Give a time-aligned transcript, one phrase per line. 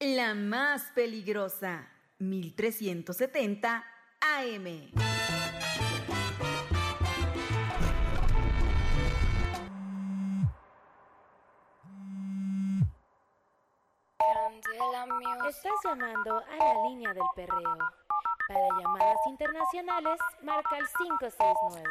[0.00, 3.84] La más peligrosa, 1370
[4.20, 4.90] AM.
[15.48, 17.76] Estás llamando a la línea del perreo.
[18.48, 21.90] Para llamadas internacionales, marca el 569.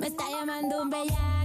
[0.00, 1.41] Me está llamando un bellaco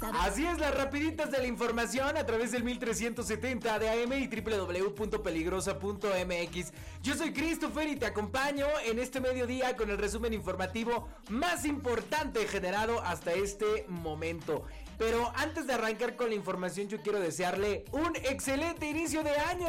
[0.00, 6.72] Así es, las rapiditas de la información a través del 1370 de AM y www.peligrosa.mx.
[7.02, 12.46] Yo soy Christopher y te acompaño en este mediodía con el resumen informativo más importante
[12.46, 14.64] generado hasta este momento.
[14.98, 19.68] Pero antes de arrancar con la información, yo quiero desearle un excelente inicio de año.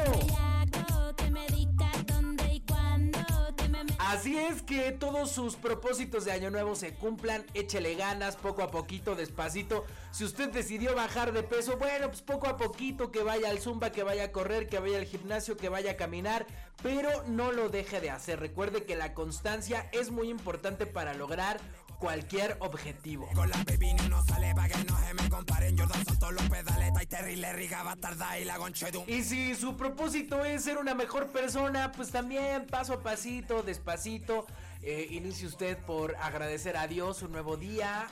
[4.12, 8.70] Así es que todos sus propósitos de año nuevo se cumplan, échele ganas poco a
[8.70, 9.86] poquito, despacito.
[10.10, 13.90] Si usted decidió bajar de peso, bueno, pues poco a poquito que vaya al zumba,
[13.90, 16.46] que vaya a correr, que vaya al gimnasio, que vaya a caminar,
[16.82, 18.38] pero no lo deje de hacer.
[18.38, 21.58] Recuerde que la constancia es muy importante para lograr
[22.02, 23.28] cualquier objetivo.
[23.32, 25.78] Con la baby ni uno sale pa' que no se me comparen.
[25.78, 26.90] Jordan son todos los pedales.
[27.00, 29.04] Y Terry le riga bastarda y la gonchedum.
[29.06, 34.46] Y si su propósito es ser una mejor persona, pues también paso a pasito, despacito,
[34.82, 38.08] eh, inicie usted por agradecer a Dios un nuevo día.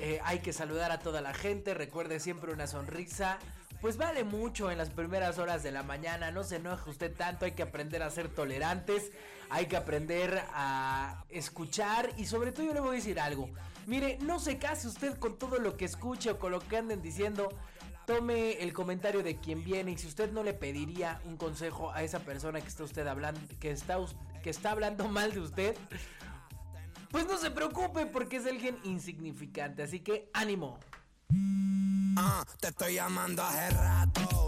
[0.00, 3.38] Eh, hay que saludar a toda la gente, recuerde siempre una sonrisa.
[3.82, 7.44] Pues vale mucho en las primeras horas de la mañana, no se enoje usted tanto,
[7.44, 9.12] hay que aprender a ser tolerantes,
[9.54, 13.48] hay que aprender a escuchar y sobre todo yo le voy a decir algo.
[13.86, 17.00] Mire, no se case usted con todo lo que escuche o con lo que anden
[17.00, 17.50] diciendo.
[18.04, 22.02] Tome el comentario de quien viene y si usted no le pediría un consejo a
[22.02, 23.96] esa persona que está usted hablando, que está,
[24.42, 25.76] que está hablando mal de usted,
[27.12, 30.80] pues no se preocupe porque es alguien insignificante, así que ánimo.
[32.16, 34.43] Ah, te estoy llamando hace rato.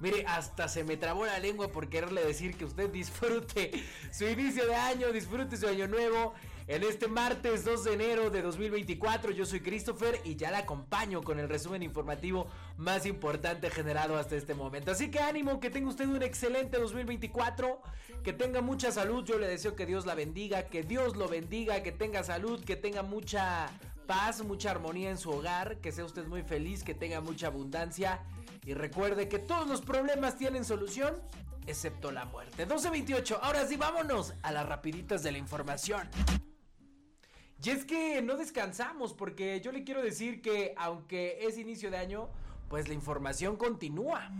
[0.00, 3.70] Mire, hasta se me trabó la lengua por quererle decir que usted disfrute
[4.12, 6.34] su inicio de año, disfrute su año nuevo.
[6.68, 11.22] En este martes 2 de enero de 2024, yo soy Christopher y ya la acompaño
[11.22, 14.90] con el resumen informativo más importante generado hasta este momento.
[14.90, 17.80] Así que ánimo, que tenga usted un excelente 2024,
[18.24, 19.24] que tenga mucha salud.
[19.24, 22.74] Yo le deseo que Dios la bendiga, que Dios lo bendiga, que tenga salud, que
[22.74, 23.68] tenga mucha
[24.06, 28.20] paz, mucha armonía en su hogar, que sea usted muy feliz, que tenga mucha abundancia
[28.64, 31.20] y recuerde que todos los problemas tienen solución,
[31.66, 32.64] excepto la muerte.
[32.64, 36.08] 1228, ahora sí vámonos a las rapiditas de la información.
[37.62, 41.96] Y es que no descansamos porque yo le quiero decir que aunque es inicio de
[41.96, 42.28] año,
[42.68, 44.30] pues la información continúa.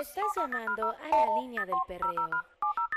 [0.00, 2.30] Estás llamando a la línea del perreo.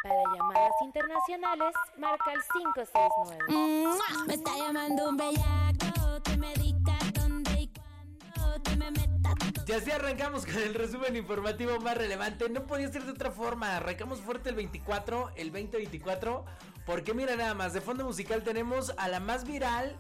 [0.04, 3.98] Para llamadas internacionales, marca el 569.
[4.28, 8.64] Me está llamando un bellaco que me diga dónde y cuándo.
[8.64, 9.34] Que me meta.
[9.68, 12.48] Y así arrancamos con el resumen informativo más relevante.
[12.50, 13.76] No podía ser de otra forma.
[13.76, 16.46] Arrancamos fuerte el 24, el 2024.
[16.86, 19.98] Porque mira nada más, de fondo musical tenemos a la más viral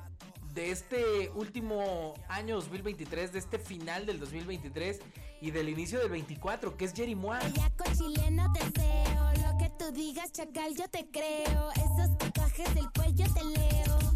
[0.54, 5.00] de este último año 2023, de este final del 2023
[5.42, 7.16] y del inicio del 24, que es Jerry
[13.44, 14.13] leo.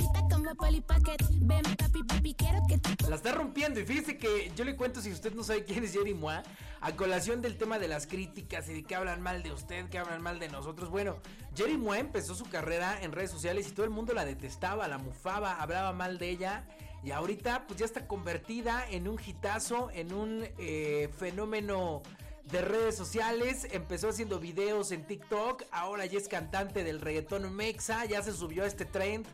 [3.09, 5.93] La está rompiendo y fíjese que yo le cuento si usted no sabe quién es
[5.93, 6.43] Jerry Moa,
[6.81, 9.97] a colación del tema de las críticas y de que hablan mal de usted, que
[9.97, 10.89] hablan mal de nosotros.
[10.89, 11.17] Bueno,
[11.55, 14.97] Jerry Moa empezó su carrera en redes sociales y todo el mundo la detestaba, la
[14.97, 16.65] mufaba, hablaba mal de ella
[17.03, 22.01] y ahorita pues ya está convertida en un hitazo, en un eh, fenómeno
[22.45, 28.05] de redes sociales, empezó haciendo videos en TikTok, ahora ya es cantante del reggaetón mexa,
[28.05, 29.27] ya se subió a este trend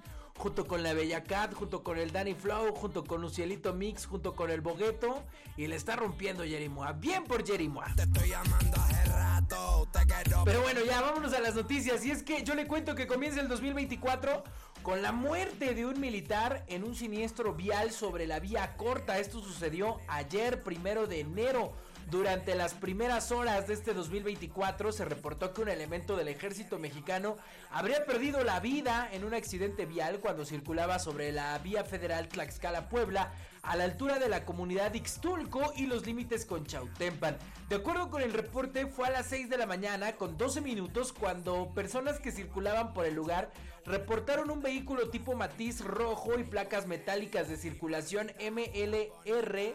[0.43, 4.35] junto con la Bella Cat, junto con el Danny Flow, junto con Lucielito Mix, junto
[4.35, 5.23] con el Bogueto
[5.55, 6.91] y le está rompiendo Jerry Moa.
[6.91, 7.87] Bien por Jerry Moa.
[7.95, 9.87] Te estoy llamando hace rato.
[9.93, 12.03] Te quiero Pero bueno, ya vámonos a las noticias.
[12.03, 14.43] Y es que yo le cuento que comienza el 2024
[14.81, 19.19] con la muerte de un militar en un siniestro vial sobre la vía corta.
[19.19, 21.71] Esto sucedió ayer, primero de enero.
[22.13, 27.37] Durante las primeras horas de este 2024 se reportó que un elemento del ejército mexicano
[27.71, 33.33] habría perdido la vida en un accidente vial cuando circulaba sobre la vía federal Tlaxcala-Puebla
[33.63, 37.35] a la altura de la comunidad Ixtulco y los límites con Chautempan.
[37.67, 41.13] De acuerdo con el reporte, fue a las 6 de la mañana con 12 minutos
[41.13, 43.49] cuando personas que circulaban por el lugar
[43.87, 49.73] reportaron un vehículo tipo matiz rojo y placas metálicas de circulación MLR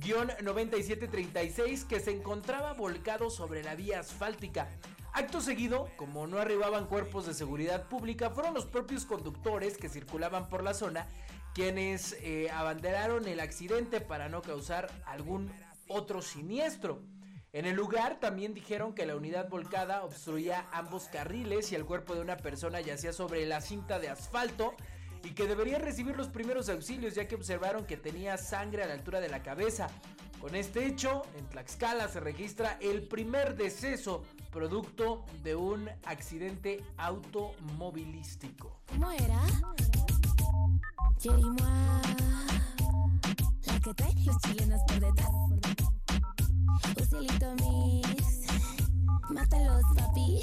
[0.00, 4.68] 9736 que se encontraba volcado sobre la vía asfáltica.
[5.12, 10.48] Acto seguido, como no arribaban cuerpos de seguridad pública, fueron los propios conductores que circulaban
[10.48, 11.08] por la zona
[11.54, 15.50] quienes eh, abanderaron el accidente para no causar algún
[15.88, 17.02] otro siniestro.
[17.54, 22.14] En el lugar también dijeron que la unidad volcada obstruía ambos carriles y el cuerpo
[22.14, 24.74] de una persona yacía sobre la cinta de asfalto
[25.26, 28.94] y que debería recibir los primeros auxilios ya que observaron que tenía sangre a la
[28.94, 29.88] altura de la cabeza.
[30.40, 38.82] Con este hecho, en Tlaxcala se registra el primer deceso producto de un accidente automovilístico.
[38.86, 39.40] ¿Cómo era?
[44.24, 45.30] Los chilenos por detrás.
[49.30, 50.40] Mátalos papi.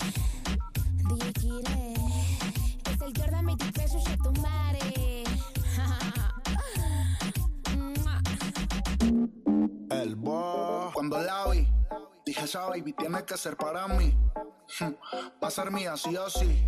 [1.09, 2.62] DJ
[3.07, 5.23] el Jordan 23, yo tu mare.
[9.89, 11.67] El bo cuando la vi,
[12.25, 14.13] dije esa baby tiene que ser para mí.
[15.43, 16.65] Va a ser mía sí o sí.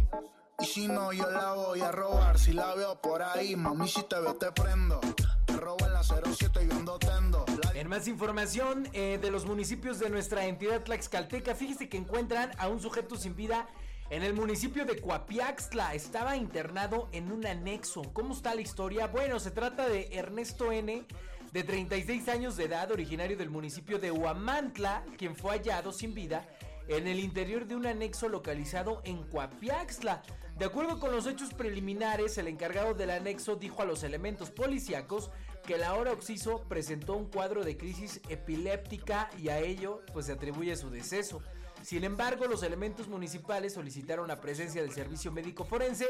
[0.60, 2.40] Y si no, yo la voy a robar.
[2.40, 5.02] Si la veo por ahí, mami, si te veo, te prendo.
[5.46, 7.46] Te robo en la 07 y ando tendo.
[7.64, 12.52] La- En más información eh, de los municipios de nuestra entidad Tlaxcalteca, fíjese que encuentran
[12.58, 13.68] a un sujeto sin vida
[14.10, 15.94] en el municipio de Coapiaxtla.
[15.94, 18.04] Estaba internado en un anexo.
[18.14, 19.08] ¿Cómo está la historia?
[19.08, 21.04] Bueno, se trata de Ernesto N.
[21.52, 26.46] de 36 años de edad, originario del municipio de Huamantla, quien fue hallado sin vida
[26.88, 30.22] en el interior de un anexo localizado en Coapiaxtla.
[30.58, 35.32] De acuerdo con los hechos preliminares, el encargado del anexo dijo a los elementos policíacos
[35.66, 40.34] que la hora Oxiso presentó un cuadro de crisis epiléptica y a ello pues se
[40.34, 41.42] atribuye su deceso.
[41.86, 46.08] Sin embargo, los elementos municipales solicitaron la presencia del Servicio Médico Forense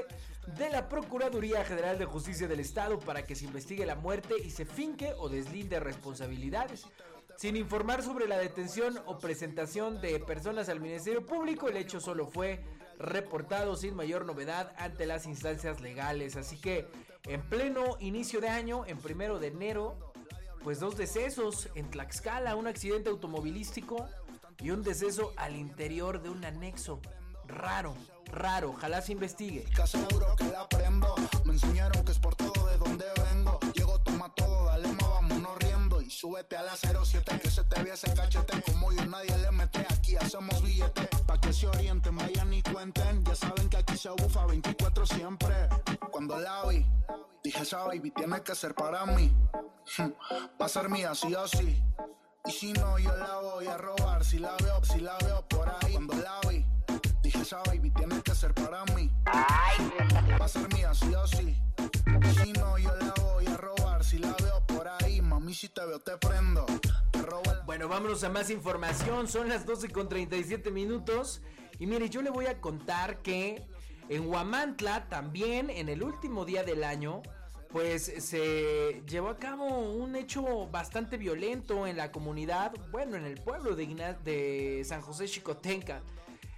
[0.57, 4.51] de la Procuraduría General de Justicia del Estado para que se investigue la muerte y
[4.51, 6.85] se finque o deslinde responsabilidades.
[7.35, 12.25] Sin informar sobre la detención o presentación de personas al Ministerio Público, el hecho solo
[12.25, 12.63] fue
[12.97, 16.37] reportado sin mayor novedad ante las instancias legales.
[16.37, 16.87] Así que
[17.25, 20.13] en pleno inicio de año, en primero de enero,
[20.63, 24.07] pues dos decesos en Tlaxcala, un accidente automovilístico
[24.59, 26.99] y un deceso al interior de un anexo.
[27.47, 27.95] Raro,
[28.31, 29.65] raro, ojalá se investigue.
[29.65, 31.15] Que la prendo.
[31.43, 33.59] Me enseñaron que es por todo de donde vengo.
[33.73, 36.01] Llego, toma todo, dale vámonos riendo.
[36.01, 38.61] Y súbete a la 07 que se te ve ese cachete.
[38.63, 41.07] Como yo nadie le mete, aquí hacemos billete.
[41.25, 43.23] Pa' que se orienten, vayan y cuenten.
[43.25, 45.55] Ya saben que aquí se bufa 24 siempre.
[46.11, 46.85] Cuando la vi,
[47.43, 49.31] dije esa baby tiene que ser para mí.
[50.59, 51.81] Va a ser mía, sí o sí.
[52.47, 54.23] Y si no, yo la voy a robar.
[54.23, 55.93] Si la veo, si la veo por ahí.
[55.93, 56.65] Cuando la vi,
[57.23, 59.09] dije esa baby tiene que ser para mí.
[59.27, 61.57] Va a ser mía, sí o sí.
[62.21, 64.03] Y si no, yo la voy a robar.
[64.03, 66.65] Si la veo por ahí, mami, si te veo, te prendo.
[67.11, 67.61] Te robo el.
[67.65, 69.27] Bueno, vámonos a más información.
[69.27, 71.41] Son las 12 con 37 minutos.
[71.79, 73.67] Y mire, yo le voy a contar que
[74.07, 77.23] en Huamantla, también en el último día del año,
[77.75, 83.37] pues se llevó a cabo un hecho bastante violento en la comunidad, bueno, en el
[83.41, 86.01] pueblo de, Igna- de San José Chicotenca.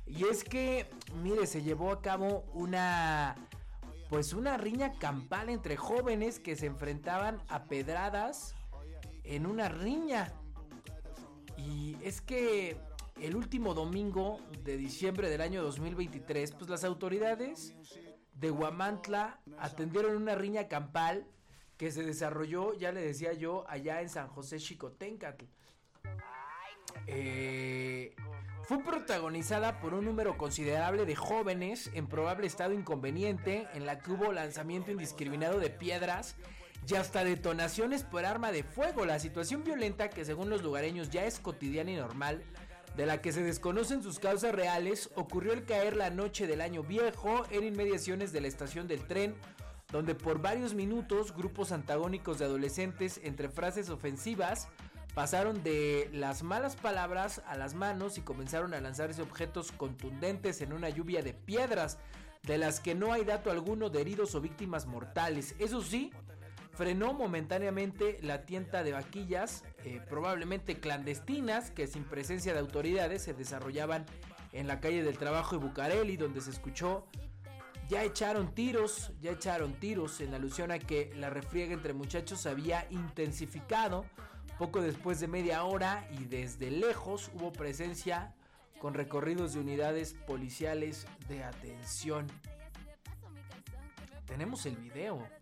[0.06, 0.86] Y es que,
[1.24, 3.34] mire, se llevó a cabo una,
[4.10, 8.54] pues una riña campal entre jóvenes que se enfrentaban a pedradas
[9.24, 10.32] en una riña.
[11.58, 12.78] Y es que
[13.20, 17.74] el último domingo de diciembre del año 2023, pues las autoridades
[18.40, 21.26] de Huamantla atendieron una riña campal
[21.78, 25.46] que se desarrolló, ya le decía yo, allá en San José Chicotencatl.
[27.06, 28.16] Eh,
[28.64, 34.12] fue protagonizada por un número considerable de jóvenes en probable estado inconveniente, en la que
[34.12, 36.36] hubo lanzamiento indiscriminado de piedras
[36.88, 39.06] y hasta detonaciones por arma de fuego.
[39.06, 42.44] La situación violenta, que según los lugareños ya es cotidiana y normal,
[42.98, 46.82] de la que se desconocen sus causas reales, ocurrió al caer la noche del año
[46.82, 49.36] viejo en inmediaciones de la estación del tren,
[49.92, 54.68] donde por varios minutos grupos antagónicos de adolescentes, entre frases ofensivas,
[55.14, 60.74] pasaron de las malas palabras a las manos y comenzaron a lanzarse objetos contundentes en
[60.74, 62.00] una lluvia de piedras,
[62.44, 65.54] de las que no hay dato alguno de heridos o víctimas mortales.
[65.60, 66.12] Eso sí,
[66.78, 73.34] frenó momentáneamente la tienda de vaquillas, eh, probablemente clandestinas, que sin presencia de autoridades se
[73.34, 74.06] desarrollaban
[74.54, 77.08] en la calle del Trabajo de Bucareli, donde se escuchó
[77.90, 82.86] ya echaron tiros, ya echaron tiros en alusión a que la refriega entre muchachos había
[82.92, 84.06] intensificado
[84.60, 88.36] poco después de media hora y desde lejos hubo presencia
[88.80, 92.28] con recorridos de unidades policiales de atención.
[94.26, 95.37] Tenemos el video.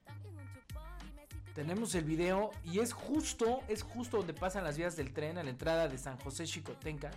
[1.56, 5.44] Tenemos el video y es justo, es justo donde pasan las vías del tren a
[5.44, 7.12] la entrada de San José Chicotenca.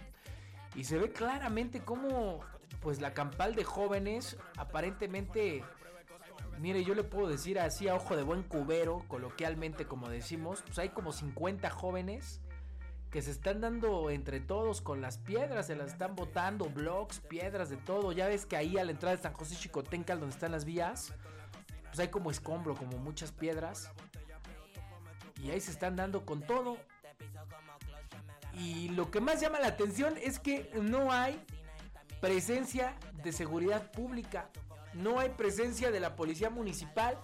[0.76, 2.38] Y se ve claramente cómo
[2.80, 5.64] pues la campal de jóvenes aparentemente
[6.60, 10.78] mire yo le puedo decir así a ojo de buen cubero coloquialmente como decimos pues
[10.78, 12.40] hay como 50 jóvenes
[13.10, 17.70] que se están dando entre todos con las piedras se las están botando blocks piedras
[17.70, 20.52] de todo ya ves que ahí a la entrada de San José Chicotencal donde están
[20.52, 21.14] las vías
[21.86, 23.90] pues hay como escombro como muchas piedras
[25.42, 26.78] y ahí se están dando con todo.
[28.52, 31.40] Y lo que más llama la atención es que no hay
[32.20, 34.50] presencia de seguridad pública,
[34.94, 37.18] no hay presencia de la policía municipal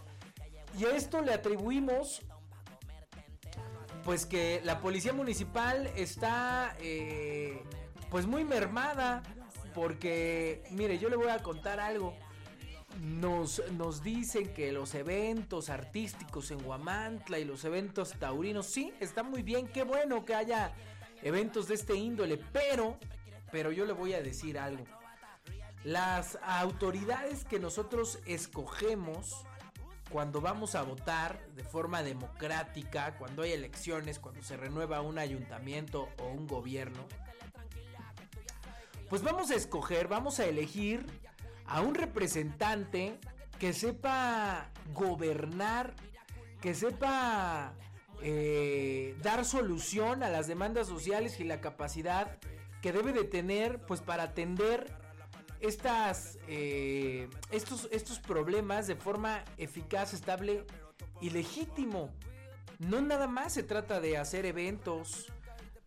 [0.78, 2.23] y a esto le atribuimos
[4.04, 7.62] pues que la policía municipal está eh,
[8.11, 9.23] pues muy mermada
[9.75, 12.14] porque mire yo le voy a contar algo
[13.01, 19.23] nos, nos dicen que los eventos artísticos en Huamantla y los eventos taurinos sí está
[19.23, 20.73] muy bien qué bueno que haya
[21.23, 22.99] eventos de este índole pero
[23.55, 24.85] pero yo le voy a decir algo.
[25.85, 29.47] Las autoridades que nosotros escogemos
[30.11, 36.09] cuando vamos a votar de forma democrática, cuando hay elecciones, cuando se renueva un ayuntamiento
[36.19, 37.07] o un gobierno,
[39.09, 41.07] pues vamos a escoger, vamos a elegir
[41.66, 43.18] a un representante
[43.59, 45.94] que sepa gobernar,
[46.61, 47.75] que sepa
[48.23, 52.38] eh, dar solución a las demandas sociales y la capacidad
[52.83, 54.92] que debe de tener pues para atender
[55.61, 60.66] estas, eh, estos, estos problemas de forma eficaz, estable
[61.21, 62.11] y legítimo.
[62.78, 65.33] No nada más se trata de hacer eventos.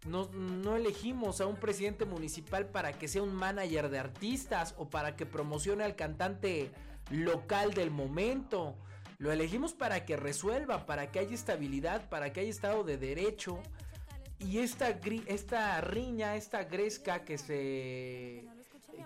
[0.06, 4.89] No, no, elegimos a un presidente municipal para que sea un manager de artistas o
[4.89, 6.72] para que promocione al cantante
[7.10, 8.75] local del momento.
[9.18, 13.62] Lo elegimos para que resuelva, para que haya estabilidad, para que haya estado de derecho,
[14.39, 14.89] y esta,
[15.25, 18.46] esta riña, esta gresca que se,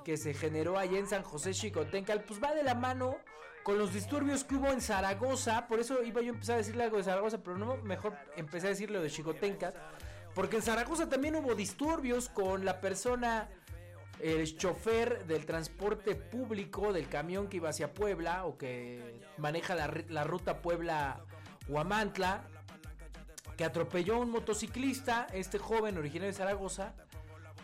[0.03, 3.15] que se generó allá en San José Chicotencal, pues va de la mano
[3.63, 5.67] con los disturbios que hubo en Zaragoza.
[5.67, 8.67] Por eso iba yo a empezar a decirle algo de Zaragoza, pero no, mejor empecé
[8.67, 9.74] a decirle de Chicotencal.
[10.33, 13.50] Porque en Zaragoza también hubo disturbios con la persona,
[14.19, 19.93] el chofer del transporte público del camión que iba hacia Puebla o que maneja la,
[20.09, 22.43] la ruta Puebla-Huamantla
[23.57, 26.93] que atropelló a un motociclista, este joven originario de Zaragoza.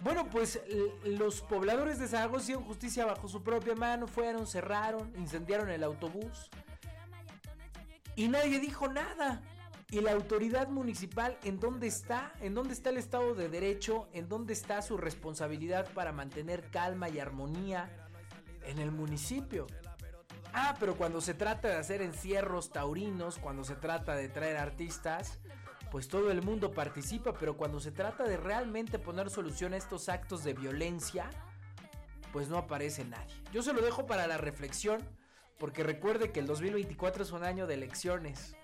[0.04, 0.62] Bueno, pues
[1.04, 6.52] los pobladores de Zaragoza hicieron justicia bajo su propia mano, fueron, cerraron, incendiaron el autobús.
[8.16, 9.42] Y nadie dijo nada.
[9.90, 12.34] ¿Y la autoridad municipal en dónde está?
[12.42, 14.10] ¿En dónde está el Estado de Derecho?
[14.12, 17.90] ¿En dónde está su responsabilidad para mantener calma y armonía
[18.66, 19.66] en el municipio?
[20.52, 25.40] Ah, pero cuando se trata de hacer encierros taurinos, cuando se trata de traer artistas,
[25.90, 30.10] pues todo el mundo participa, pero cuando se trata de realmente poner solución a estos
[30.10, 31.30] actos de violencia,
[32.34, 33.34] pues no aparece nadie.
[33.54, 35.02] Yo se lo dejo para la reflexión,
[35.58, 38.58] porque recuerde que el 2024 es un año de elecciones.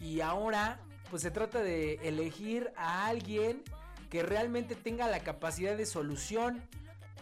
[0.00, 3.62] Y ahora, pues se trata de elegir a alguien
[4.10, 6.62] que realmente tenga la capacidad de solución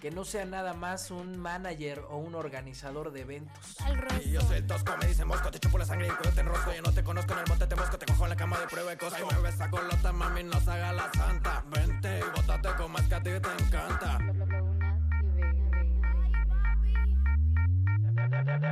[0.01, 3.77] que no sea nada más un manager o un organizador de eventos.
[4.25, 6.41] Y yo soy el tosco, me dice mosco, te chupo la sangre y cuando te
[6.41, 6.73] enrosco.
[6.73, 8.67] Yo no te conozco en el monte, te mosco, te cojo en la cama de
[8.67, 9.27] prueba de cosco.
[9.31, 11.65] Ay, me besa con lota, mami, no se haga la santa.
[11.69, 14.19] Vente y bótate como es que a ti te encanta.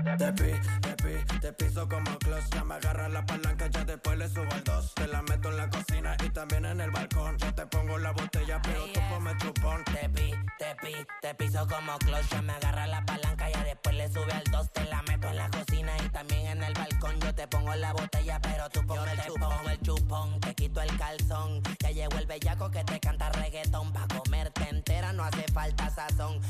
[0.05, 4.19] Te pi, te pi, te piso como clutch Ya me agarra la palanca, ya después
[4.19, 4.93] le subo el dos.
[4.95, 7.39] Te la meto en la cocina y también en el balcón.
[7.39, 11.67] Yo te pongo la botella, pero tú come chupón Te pi, te pi, te piso
[11.67, 14.71] como clutch Ya me agarra la palanca, ya después le sube al dos.
[14.73, 17.19] Te la meto en la cocina y también en el balcón.
[17.21, 19.57] Yo te pongo la botella, pero tú pongo el chupón.
[19.57, 21.63] Pongo el chupón, te quito el calzón.
[21.81, 23.91] Ya llegó el bellaco que te canta reggaetón.
[23.95, 26.41] Pa' comerte entera no hace falta sazón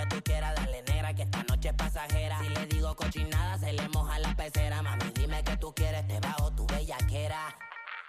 [0.00, 2.38] que tú quieras, dale negra, que esta noche es pasajera.
[2.40, 4.82] Si le digo cochinada, se le moja la pecera.
[4.82, 7.54] Mami, dime que tú quieres, te bajo tu bellaquera.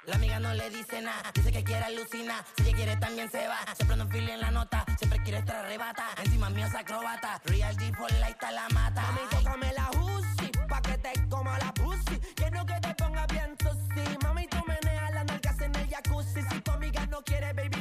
[0.06, 2.44] La amiga no le dice nada, dice que quiere alucina.
[2.58, 3.60] Si ella quiere también se va.
[3.76, 6.06] Siempre no enfile en la nota, siempre quiere estar arrebata.
[6.24, 9.02] Encima mío es acrobata, real G por la está la mata.
[9.02, 12.20] Mami, tócame la pussy, pa' que te coma la pussy.
[12.36, 14.18] Quiero que te ponga bien sushi.
[14.24, 16.42] Mami, tú meneas las nalgas en el jacuzzi.
[16.50, 17.81] Si tu amiga no quiere, baby,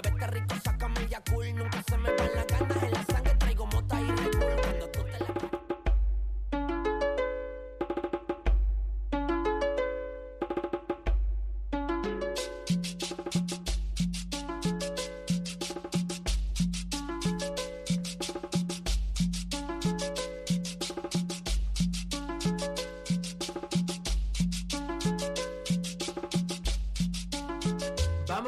[0.00, 1.52] Muévete rico, sácame ya cool.
[1.56, 2.57] Nunca se me en la sangre,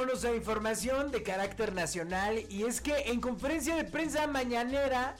[0.00, 5.14] Vámonos a información de carácter nacional y es que en conferencia de prensa mañanera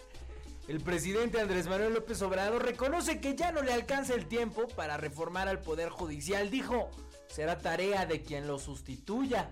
[0.69, 4.97] el presidente Andrés Manuel López Obrador reconoce que ya no le alcanza el tiempo para
[4.97, 6.49] reformar al Poder Judicial.
[6.49, 6.89] Dijo,
[7.29, 9.51] será tarea de quien lo sustituya.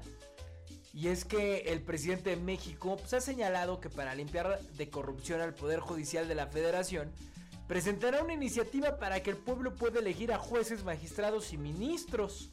[0.95, 5.43] Y es que el presidente de México pues, ha señalado que para limpiar de corrupción
[5.43, 7.13] al Poder Judicial de la Federación,
[7.67, 12.51] presentará una iniciativa para que el pueblo pueda elegir a jueces, magistrados y ministros.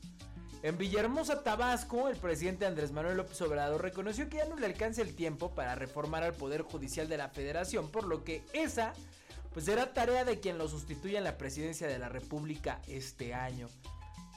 [0.66, 5.04] En Villahermosa, Tabasco, el presidente Andrés Manuel López Obrador reconoció que ya no le alcanza
[5.04, 8.94] el tiempo para reformar al Poder Judicial de la Federación, por lo que esa
[9.54, 13.68] pues será tarea de quien lo sustituya en la presidencia de la República este año.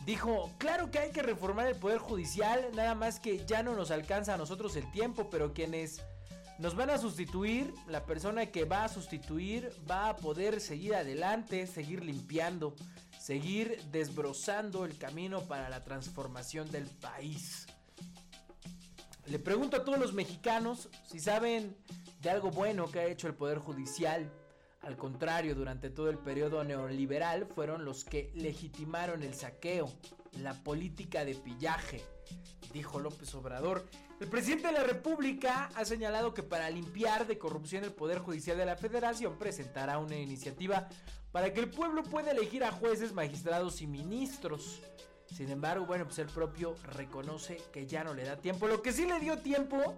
[0.05, 3.91] Dijo, claro que hay que reformar el Poder Judicial, nada más que ya no nos
[3.91, 6.03] alcanza a nosotros el tiempo, pero quienes
[6.59, 11.67] nos van a sustituir, la persona que va a sustituir va a poder seguir adelante,
[11.67, 12.75] seguir limpiando,
[13.29, 17.67] seguir desbrozando el camino para la transformación del país.
[19.27, 21.77] Le pregunto a todos los mexicanos si saben
[22.23, 24.33] de algo bueno que ha hecho el Poder Judicial.
[24.81, 29.93] Al contrario, durante todo el periodo neoliberal fueron los que legitimaron el saqueo,
[30.41, 32.03] la política de pillaje,
[32.73, 33.85] dijo López Obrador.
[34.21, 38.57] El presidente de la República ha señalado que para limpiar de corrupción el Poder Judicial
[38.57, 40.89] de la Federación presentará una iniciativa
[41.33, 44.81] para que el pueblo pueda elegir a jueces, magistrados y ministros.
[45.35, 48.67] Sin embargo, bueno, pues el propio reconoce que ya no le da tiempo.
[48.67, 49.95] Lo que sí le dio tiempo,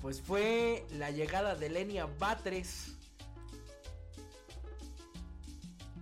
[0.00, 2.92] pues fue la llegada de Lenia Batres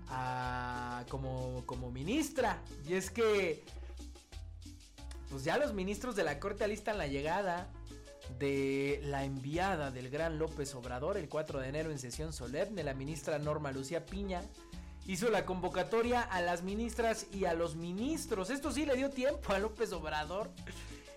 [0.09, 2.62] a- como, como ministra.
[2.87, 3.64] Y es que,
[5.31, 7.70] pues ya los ministros de la corte alistan la llegada
[8.38, 12.95] de la enviada del gran López Obrador el 4 de enero en sesión solemne, la
[12.95, 14.42] ministra Norma Lucía Piña.
[15.07, 18.51] Hizo la convocatoria a las ministras y a los ministros.
[18.51, 20.51] Esto sí le dio tiempo a López Obrador.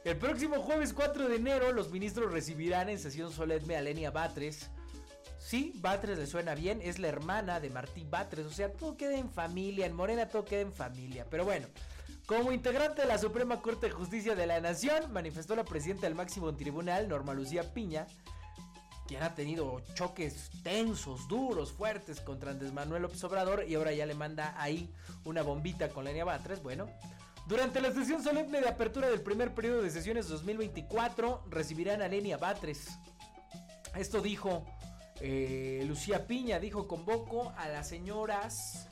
[0.03, 4.69] El próximo jueves 4 de enero los ministros recibirán en sesión solemne a Lenia Batres.
[5.39, 9.15] Sí, Batres le suena bien, es la hermana de Martí Batres, o sea, todo queda
[9.15, 11.27] en familia, en Morena todo queda en familia.
[11.29, 11.67] Pero bueno,
[12.25, 16.15] como integrante de la Suprema Corte de Justicia de la Nación, manifestó la presidenta del
[16.15, 18.07] máximo tribunal, Norma Lucía Piña,
[19.07, 24.07] quien ha tenido choques tensos, duros, fuertes contra Andrés Manuel López Obrador y ahora ya
[24.07, 24.91] le manda ahí
[25.23, 26.63] una bombita con Lenia Batres.
[26.63, 26.87] Bueno,
[27.47, 32.37] durante la sesión solemne de apertura del primer periodo de sesiones 2024, recibirán a Lenia
[32.37, 32.87] Batres.
[33.95, 34.65] Esto dijo
[35.21, 38.89] eh, Lucía Piña, dijo convoco a las señoras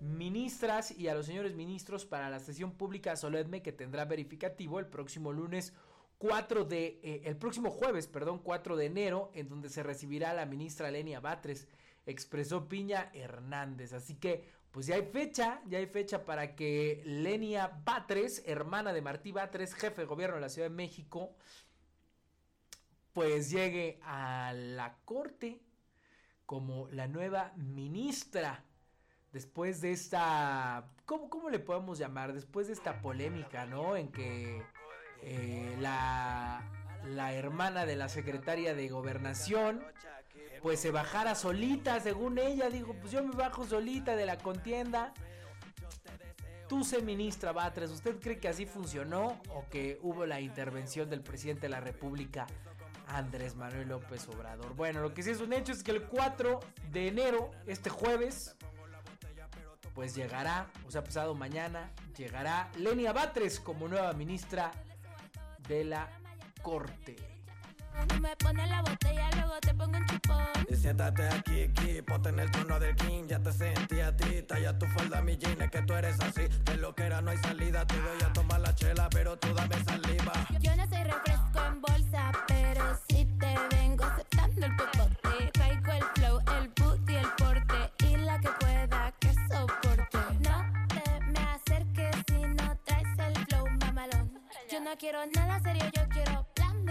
[0.00, 4.86] ministras y a los señores ministros para la sesión pública solemne que tendrá verificativo el
[4.86, 5.72] próximo lunes
[6.18, 10.46] 4 de eh, el próximo jueves, perdón, 4 de enero, en donde se recibirá la
[10.46, 11.68] ministra Lenia Batres,
[12.06, 13.92] expresó Piña Hernández.
[13.92, 19.02] Así que, pues ya hay fecha, ya hay fecha para que Lenia Batres, hermana de
[19.02, 21.36] Martí Batres, jefe de gobierno de la Ciudad de México,
[23.12, 25.60] pues llegue a la corte
[26.46, 28.64] como la nueva ministra
[29.38, 32.32] después de esta, ¿cómo, cómo le podemos llamar?
[32.32, 33.96] Después de esta polémica, ¿no?
[33.96, 34.64] En que
[35.22, 36.68] eh, la,
[37.04, 39.80] la hermana de la secretaria de gobernación,
[40.60, 45.14] pues se bajara solita, según ella, dijo, pues yo me bajo solita de la contienda.
[46.68, 51.20] Tú sé ministra Batres, ¿usted cree que así funcionó o que hubo la intervención del
[51.20, 52.48] presidente de la República,
[53.06, 54.74] Andrés Manuel López Obrador?
[54.74, 56.58] Bueno, lo que sí es un hecho es que el 4
[56.90, 58.56] de enero, este jueves,
[59.98, 64.70] pues llegará, o sea, pasado mañana, llegará Lenia Batres como nueva ministra
[65.66, 66.08] de la
[66.62, 67.16] Corte.
[68.20, 70.46] Me pones la botella, luego te pongo un chupón.
[70.68, 73.24] Y siéntate aquí, aquí, ponte en el trono del king.
[73.26, 76.46] Ya te sentí a ti, talla tu falda, mi jean, es que tú eres así.
[76.64, 79.52] De lo que era no hay salida, te voy a tomar la chela, pero tú
[79.52, 80.32] dame saliva.
[80.60, 81.37] Yo no soy refresco
[94.98, 96.84] quiero nada serio, yo quiero plan.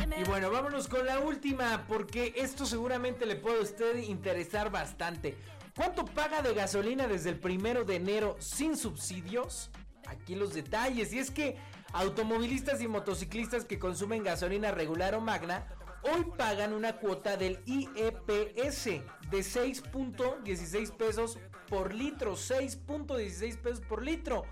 [0.00, 4.70] Dime Y bueno, vámonos con la última, porque esto seguramente le puede a usted interesar
[4.70, 5.36] bastante.
[5.76, 9.70] ¿Cuánto paga de gasolina desde el primero de enero sin subsidios?
[10.06, 11.12] Aquí los detalles.
[11.12, 11.56] Y es que
[11.94, 15.68] Automovilistas y motociclistas que consumen gasolina regular o magna
[16.02, 18.84] hoy pagan una cuota del IEPS
[19.30, 24.44] de 6.16 pesos por litro, 6.16 pesos por litro.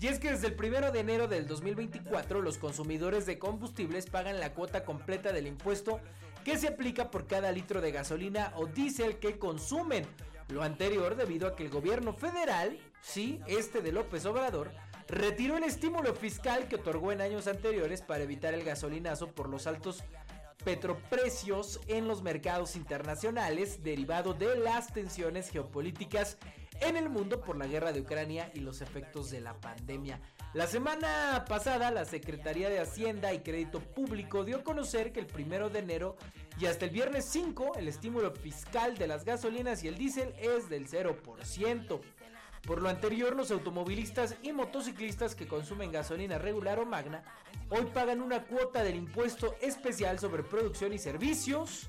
[0.00, 4.38] Y es que desde el primero de enero del 2024 los consumidores de combustibles pagan
[4.38, 6.00] la cuota completa del impuesto
[6.44, 10.06] que se aplica por cada litro de gasolina o diésel que consumen.
[10.48, 14.70] Lo anterior debido a que el gobierno federal, sí, este de López Obrador,
[15.08, 19.66] retiró el estímulo fiscal que otorgó en años anteriores para evitar el gasolinazo por los
[19.66, 20.04] altos
[20.64, 26.38] petroprecios en los mercados internacionales derivado de las tensiones geopolíticas
[26.80, 30.20] en el mundo por la guerra de Ucrania y los efectos de la pandemia.
[30.54, 35.26] La semana pasada, la Secretaría de Hacienda y Crédito Público dio a conocer que el
[35.26, 36.16] primero de enero
[36.58, 40.68] y hasta el viernes 5, el estímulo fiscal de las gasolinas y el diésel es
[40.68, 42.00] del 0%.
[42.66, 47.22] Por lo anterior, los automovilistas y motociclistas que consumen gasolina regular o magna
[47.70, 51.88] hoy pagan una cuota del impuesto especial sobre producción y servicios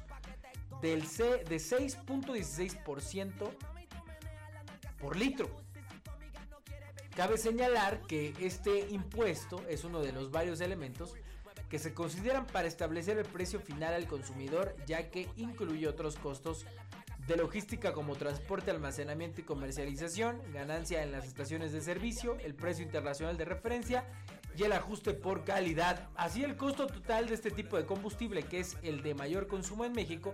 [0.82, 3.52] del C de 6.16%
[5.00, 5.50] por litro.
[7.16, 11.16] Cabe señalar que este impuesto es uno de los varios elementos
[11.70, 16.66] que se consideran para establecer el precio final al consumidor, ya que incluye otros costos
[17.28, 22.84] de logística como transporte, almacenamiento y comercialización, ganancia en las estaciones de servicio, el precio
[22.84, 24.04] internacional de referencia
[24.58, 26.10] y el ajuste por calidad.
[26.16, 29.86] Así el costo total de este tipo de combustible, que es el de mayor consumo
[29.86, 30.34] en México,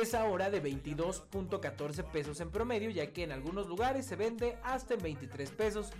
[0.00, 4.94] es ahora de 22.14 pesos en promedio, ya que en algunos lugares se vende hasta
[4.94, 5.90] en 23 pesos,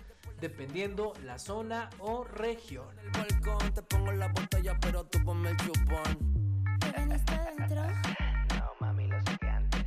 [0.41, 2.87] dependiendo la zona o región.
[2.99, 6.79] El balcón te pongo la botella, pero tú ponme el chupón.
[6.79, 7.81] ¿Te viniste adentro?
[8.57, 9.85] No, mami, lo saqué antes.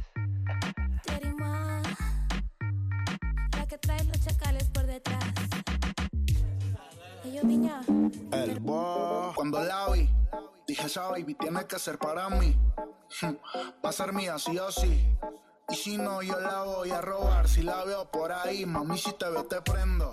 [1.07, 1.83] Yarima,
[3.57, 5.25] la que trae los chacales por detrás.
[7.25, 7.81] Y yo, niña,
[8.33, 9.35] El boy.
[9.35, 10.09] Cuando la vi,
[10.67, 12.57] dije esa baby tiene que ser para mí.
[13.83, 15.07] A ser mía sí o sí.
[15.69, 17.49] Y si no, yo la voy a robar.
[17.49, 20.11] Si la veo por ahí, mami, si te veo te prendo.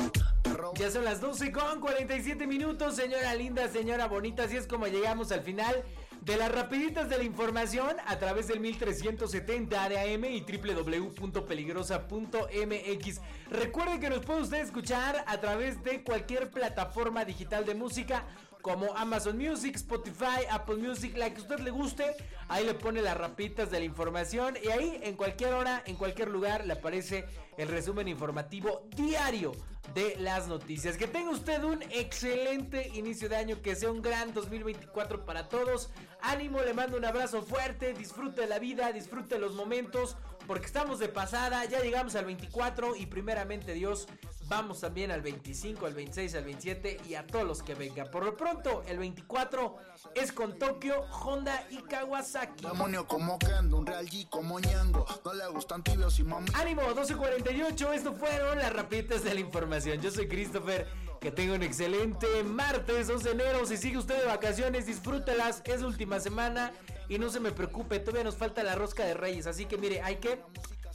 [0.76, 4.44] Ya son las 12 con 47 minutos, señora linda, señora bonita.
[4.44, 5.84] Así es como llegamos al final
[6.22, 13.22] de las rapiditas de la información a través del 1370 de AM y www.peligrosa.mx.
[13.50, 18.26] Recuerden que nos puede usted escuchar a través de cualquier plataforma digital de música
[18.64, 22.16] como Amazon Music, Spotify, Apple Music, la que usted le guste.
[22.48, 26.30] Ahí le pone las rapiditas de la información y ahí en cualquier hora, en cualquier
[26.30, 27.26] lugar le aparece
[27.58, 29.52] el resumen informativo diario
[29.94, 30.96] de las noticias.
[30.96, 35.92] Que tenga usted un excelente inicio de año, que sea un gran 2024 para todos.
[36.22, 40.16] Ánimo, le mando un abrazo fuerte, disfrute la vida, disfrute los momentos,
[40.48, 44.08] porque estamos de pasada, ya llegamos al 24 y primeramente Dios,
[44.54, 48.10] vamos también al 25, al 26, al 27 y a todos los que vengan.
[48.12, 49.78] Por lo pronto, el 24
[50.14, 52.68] es con Tokio, Honda y Kawasaki.
[52.68, 55.06] Demonio como Kendo, un Real G como Ñengo.
[55.26, 56.50] No le gustan tibios y mami.
[56.54, 60.00] Ánimo, 12.48, esto fueron las rapiditas de la información.
[60.02, 60.88] Yo soy Christopher,
[61.20, 63.66] que tenga un excelente martes 2 de enero.
[63.66, 66.74] Si sigue usted de vacaciones, disfrútelas, es la última semana.
[67.10, 69.48] Y no se me preocupe, todavía nos falta la rosca de reyes.
[69.48, 70.40] Así que mire, hay que,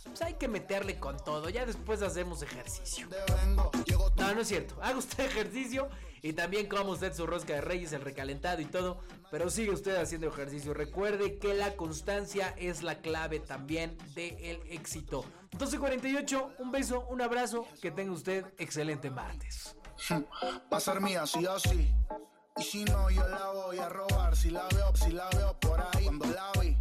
[0.08, 1.48] pues hay que meterle con todo.
[1.48, 3.08] Ya después hacemos ejercicio.
[4.16, 4.76] No, no es cierto.
[4.82, 5.88] Haga usted ejercicio
[6.22, 9.00] y también coma usted su rosca de reyes, el recalentado y todo.
[9.30, 10.74] Pero sigue usted haciendo ejercicio.
[10.74, 15.24] Recuerde que la constancia es la clave también del éxito.
[15.52, 17.66] 12.48, un beso, un abrazo.
[17.80, 19.76] Que tenga usted excelente martes.
[20.72, 21.92] Va a ser mía sí o sí.
[22.56, 24.36] Y si no, yo la voy a robar.
[24.36, 26.04] Si la veo, si la veo por ahí.
[26.04, 26.76] Cuando la vi,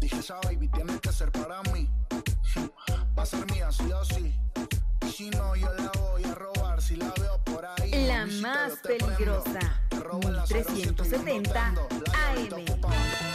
[0.00, 1.88] dije esa baby tiene que ser para mí.
[3.16, 4.34] Va a ser mía sí o sí.
[5.06, 6.82] Y si no, yo la voy a robar.
[6.82, 8.06] Si la veo por ahí.
[8.06, 11.88] La más peligrosa, Te robo en la 07 y 1370 ando.
[12.06, 12.48] La AM.
[12.48, 13.33] llave